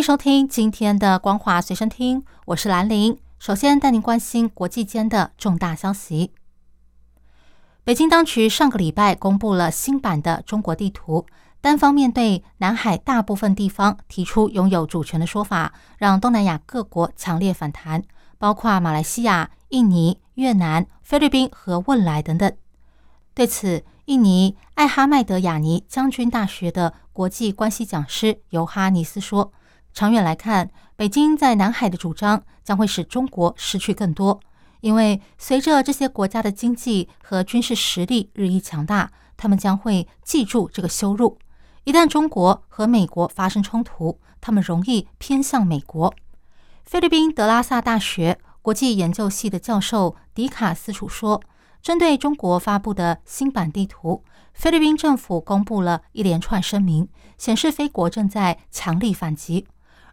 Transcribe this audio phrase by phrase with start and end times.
[0.00, 3.18] 迎收听今天的《光华随身听》，我是兰玲。
[3.38, 6.32] 首先带您关心国际间的重大消息。
[7.84, 11.26] 北京当局上个礼拜公布了新版的中国地图，
[11.60, 18.02] 单方面对南海大部分地方提出拥有主权的说法，让东南亚各国强烈反弹，
[18.38, 22.50] 包括马来西亚、印尼、越南、菲律宾和汶莱等等。
[23.34, 29.52] 对此，印尼艾哈迈德亚尼将军大学的国际关系讲师尤哈尼斯说。
[29.92, 34.40] 长远来看，北京在南海的主张将会使中国失去更多，
[34.80, 41.38] 因为随着这些国家的经济和军事实力日益强大，他们将会记住这个羞辱。
[41.84, 46.14] 一旦中国和美国发生冲突，他们容易偏向美国。
[46.84, 51.42] 菲律宾德拉萨大学国际研究系的教授迪卡斯楚说
[51.82, 54.22] ：“针对中国发布的新版地图，
[54.54, 59.66] 菲律宾政府公布了一连串声明，显示菲国正在强力反击。”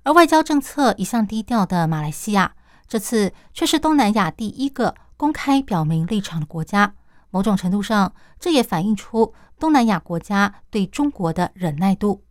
[0.08, 2.54] 而外交政策一向低调的马来西亚，
[2.88, 6.94] 这次却是东南亚第一个公开表明立场的国家。
[7.30, 12.24] 某种程度上，这也反映出东南亚国家对中国的忍耐度。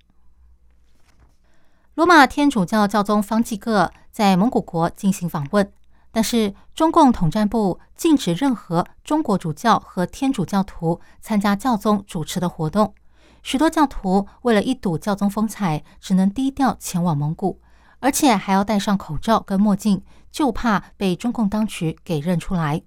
[1.93, 5.71] 罗马天主教教宗方济各在蒙古国进行访问，
[6.11, 12.95] 但是中共统战部禁止任何中国主教和天主教徒参加教宗主持的活动。
[13.43, 17.61] 许多教徒为了一睹教宗风采，只能低调前往蒙古。
[18.01, 22.83] 而且还要戴上口罩跟墨镜，就怕被中共当局给认出来。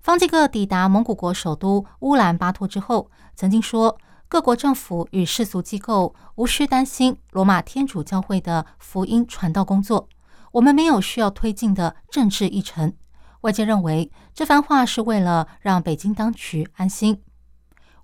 [0.00, 3.98] 方济各抵达蒙古国首都乌兰巴托之后，曾经说
[4.28, 10.08] ：“各国政府与世俗机构无需担心罗马天主教会的福音传道工作，
[10.52, 12.92] 我们没有需要推进的政治议程。”
[13.42, 17.20] 外界认为这番话是为了让北京当局安心。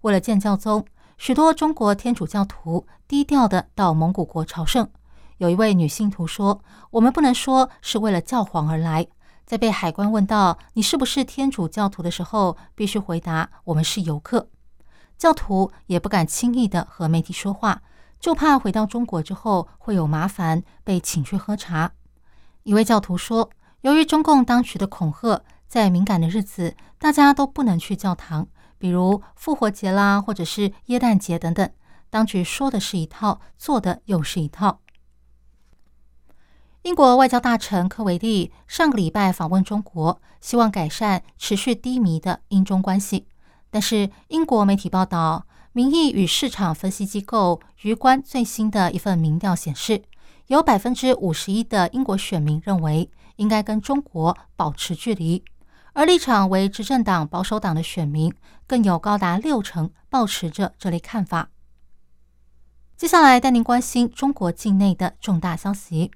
[0.01, 0.85] 为了见教宗，
[1.17, 4.89] 许多中国天主教徒低调的到蒙古国朝圣。
[5.39, 6.61] 有一位女信徒说
[6.91, 9.07] ：“我们不能说是为了教皇而来。
[9.47, 14.49] 在被海关问到你是不是天主教徒的时候，必须回答我们是游客。
[15.17, 17.81] 教徒也不敢轻易的和媒体说话，
[18.21, 21.93] 就怕回到中国之后会有麻烦，被请去喝茶。”
[22.65, 23.49] 一位教徒说
[23.83, 31.71] ：“由于中共当局的恐吓，在敏感的日子，大家都不能去教堂，比如复活节啦，或者是耶诞节等等。
[32.11, 34.81] 当局说的是一套，做的又是一套。”
[36.83, 43.27] 英国外交大臣科维利上个礼拜访问中国，希望改善持续低迷的英中关系。
[43.69, 50.03] 但是，英国媒体报道，民意与市场分析机构余关最新的一份民调显示，
[50.47, 55.45] 有百分之五十一的英国选民认为应该跟中国保持距离，
[55.95, 58.33] 而立场为执政党保守党的选民
[58.69, 61.51] 更有高达六成保持着这类看法。
[62.97, 66.11] 接下来带您关心中国境内的重大消息。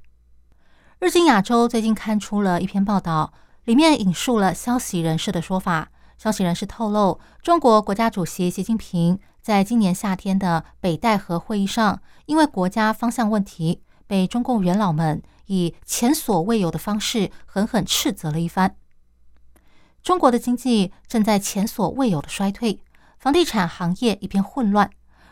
[1.03, 3.33] 日经亚洲最近刊出了一篇报道，
[3.65, 5.91] 里面引述了消息人士的说法。
[6.17, 18.77] 消息人士透露，中国国家主席习近平在今年夏天的北戴河会议上，因为国家方向问题，被中共元老们以前所未有的方式狠狠斥责了一番。
[20.05, 22.81] 中国的经济正在前所未有的衰退，
[23.19, 24.89] 房地产行业一片混乱，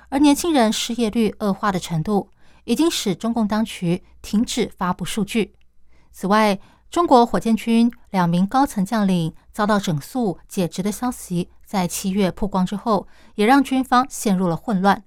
[0.08, 2.30] 而年轻人失业率恶化的程度，
[2.64, 5.54] 已经使中共当局停止发布数据。
[6.12, 6.58] 此外，
[6.90, 13.06] 中国火箭军两名高层将领遭到整肃解职的消息，在七月曝光之后，
[13.36, 15.04] 也让军方陷入了混乱。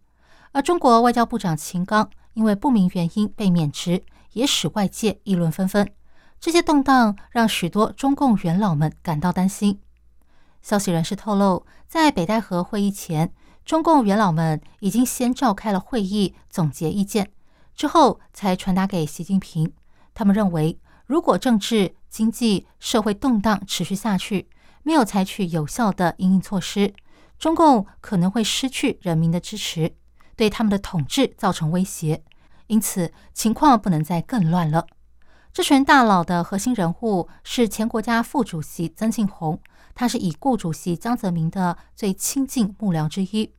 [0.54, 5.92] 而中国外交部长秦刚因为不明原因被免职，也使外界议论纷纷。
[6.40, 9.82] 这些动荡让许多中共元老们感到担心。
[10.62, 13.34] 消息人士透露，在北戴河会议前，
[13.66, 17.30] 中共元老们已经先召开了会议，总结意见，
[17.76, 19.74] 之后才传达给习近平。
[20.14, 20.80] 他们认为。
[21.14, 24.50] 如果政治、经济、社会动荡持续下去，
[24.82, 26.92] 没有采取有效的应应措施，
[27.38, 29.94] 中共可能会失去人民的支持，
[30.36, 32.24] 对他们的统治造成威胁。
[32.66, 34.88] 因此，情况不能再更乱了。
[35.54, 39.62] 这群大佬的核心人物是前国家副主席曾庆红，
[39.94, 43.54] 他是已故主席江泽民的最亲近幕僚之一。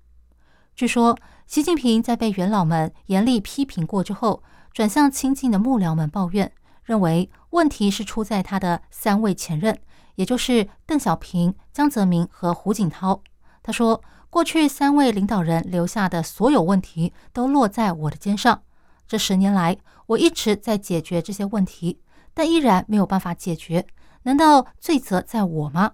[0.74, 1.16] 据说，
[1.46, 4.42] 习近平在被元老们严厉批评过之后，
[4.72, 6.50] 转向亲近的幕僚们抱怨。
[6.84, 9.78] 认为问题是出在他的三位前任，
[10.14, 13.22] 也就是邓小平、江泽民和胡锦涛。
[13.62, 18.62] 他说，过去三位领导人留下的所有问题都落在我的肩上。
[19.06, 19.76] 这十年来，
[20.06, 22.00] 我一直在解决这些问题，
[22.34, 23.86] 但依然没有办法解决。
[24.24, 25.92] 难道罪责在我吗？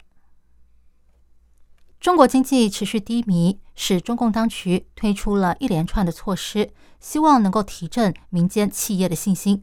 [2.00, 9.62] 中国经济持续低迷，使中共当局推出了一连串的措施，希望能够提振民间企业的信心。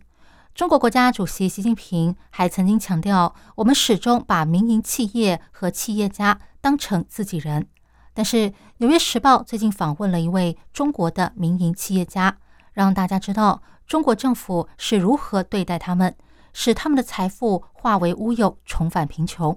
[0.58, 7.68] 中国国家主席习近平还曾经强调，我们始终把民营企业和企业家当成自己人。
[8.16, 12.40] 但是，《纽约时报》最近访问了一位中国的民营企业家，
[12.74, 16.16] 让大家知道中国政府是如何对待他们，
[16.54, 19.56] 使他们的财富化为乌有，重返贫穷。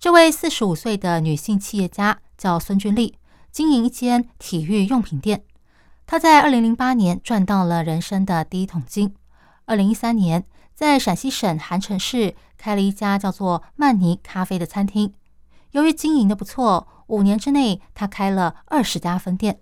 [0.00, 3.16] 这位四十五岁的女性企业家叫孙君丽，
[3.52, 5.44] 经营一间体育用品店。
[6.06, 9.14] 她在二零零八年赚到了人生的第一桶金。
[9.66, 15.12] 二零一三年，在陕西省韩城市开了一家叫做“曼尼咖啡”的餐厅。
[15.72, 19.60] 由于经营的不错，五年之内他开了二十家分店。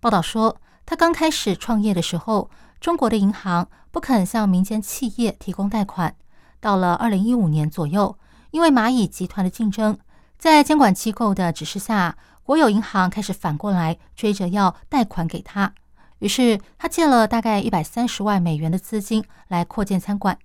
[0.00, 0.56] 报道说，
[0.86, 2.50] 他刚开始创业的时候，
[2.80, 6.16] 中国的银行不肯向民间企业提供贷款。
[6.58, 8.18] 到了二零一五年左右。
[8.50, 9.98] 因为蚂蚁集团的竞争，
[10.38, 15.74] 在监管机构的指示下，国有银行开始反过来追着要贷款给他。
[16.24, 20.38] 于是他借了大概一百三十万美元的资金来扩建餐馆。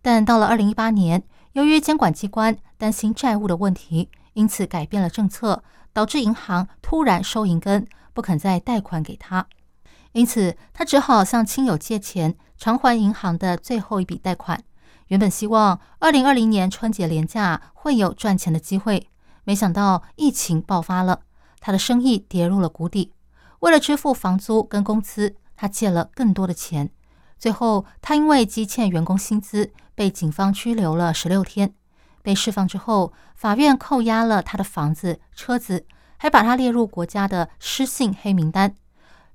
[0.00, 1.22] 但到了二零一八年，
[1.52, 5.62] 由于监管机关担心债务的问题，因此改变了政策，
[5.92, 9.46] 导致银行突然收银根，不肯再贷款给他。
[10.12, 14.58] 因此他只好向亲友借钱偿还银行的最后一笔贷款。
[15.08, 19.06] 原本希望二零二零年春节连假会有赚钱的机会，
[19.44, 21.20] 没想到疫情爆发了，
[21.60, 23.12] 他的生意跌入了谷底。
[23.60, 26.90] 为了支付房租跟工资，他借了更多的钱。
[27.38, 31.74] 最后，他因为积欠员工薪资，被警方拘留了十六天。
[32.22, 35.86] 被释放之后，法院扣押了他的房子、车子，
[36.16, 38.74] 还把他列入国家的失信黑名单。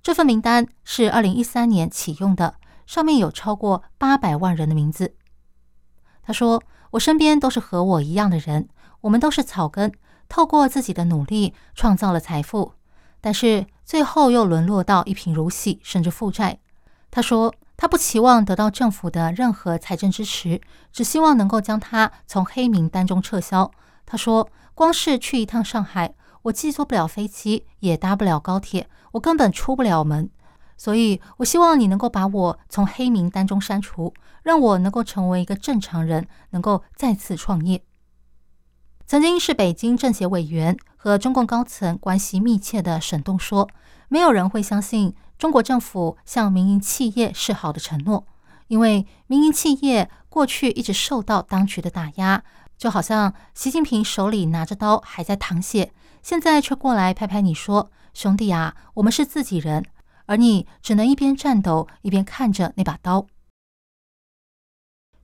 [0.03, 5.15] 这份名单是二零一三年启用的，上面有超过八百万人的名字。
[6.23, 8.67] 他说：“我身边都是和我一样的人，
[9.01, 9.91] 我们都是草根，
[10.27, 12.73] 透过自己的努力创造了财富，
[13.21, 16.57] 但是最后又沦落到一贫如洗，甚至负债。”
[17.09, 20.59] 他说：“他不期望得到政府的任何财政支持，
[20.91, 23.71] 只希望能够将他从黑名单中撤销。”
[24.05, 26.13] 他说：“光是去一趟上海，
[26.43, 30.29] 我既坐不了飞机，也搭不了高铁，我根本出不了门。”
[30.77, 37.83] 所以，我希望你能够把我从黑名单中删除，让我能够成为一个正常人，能够再次创业。
[39.11, 43.67] 曾经是北京政协委员和中共高层关系密切的沈栋说
[44.07, 48.25] ：“没有人会相信中国政府向民营企业示好的承诺，
[48.69, 52.41] 因为民营企业过去一直受到当局的打压，
[52.77, 55.91] 就好像习近平手里拿着刀还在淌血，
[56.23, 59.83] 现在却过来拍拍你说：‘兄弟啊，我们是自己人。’”
[60.27, 63.25] 而你只能一边颤抖一边看着那把刀。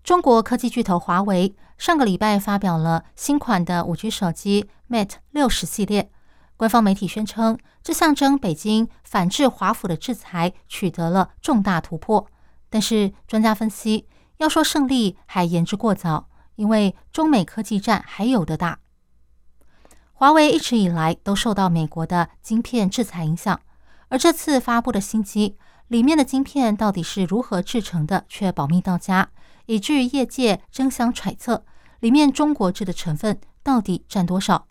[0.08, 6.10] 中国科技巨头华为上个礼拜发表了新款的五 G 手机 Mate 六十系列，
[6.56, 12.26] 官方媒体宣称，这象征北京反制华府的制裁取得了重大突破。
[12.70, 14.08] 但是专家分析，
[14.38, 18.80] 要说胜利还言之过早，因为中美科技战还有的打。
[20.14, 23.60] 华为一直以来都受到美国的晶片制裁影响。
[24.08, 25.58] 而这次发布的新机
[25.90, 29.32] 里面的晶片到底是如何制成的，却保密到家，
[29.68, 31.64] 以至于业界争相揣测
[32.02, 34.68] 里面中国制的成分到底占多少。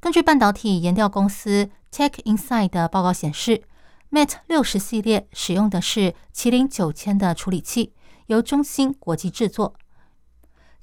[0.00, 3.62] 根据半导体研调公司 Tech Insight 的报告显示
[4.10, 7.92] ，Mate 六十系列使用的是麒麟九千的处理器，
[8.26, 9.74] 由中芯国际制作。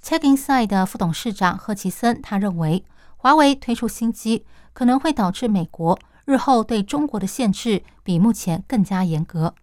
[0.03, 2.85] Tech Insight 的副董事长贺奇森他认为，
[3.17, 5.97] 华为推出新机可能会导致美国。
[6.25, 9.53] 日后对中国的限制比目前更加严格，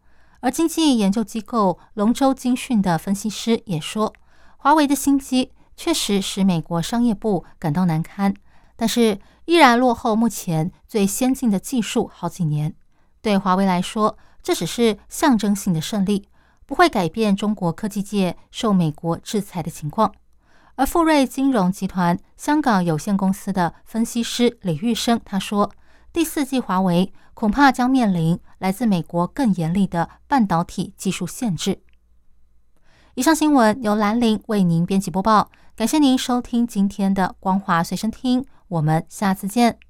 [0.42, 4.12] 而经济研究机构龙舟精讯的分析师也说，
[4.56, 8.34] 华为的新机确实使美国商业部感到难堪，
[8.75, 12.75] 但是依然落后目前最先进的技术好几年。
[13.20, 16.28] 对华为来说，这只是象征性的胜利，
[16.66, 20.12] 不会改变中国科技界受美国制裁的情况。
[20.75, 25.70] 而富瑞金融集团香港有限公司的分析师李玉生他说。
[26.12, 31.83] 第四季华为恐怕将面临来自美国更严厉的半导体技术限制。
[33.16, 39.81] 以上新闻由兰陵为您编辑播报，感谢您收听今天的光华随身听，我们下次见。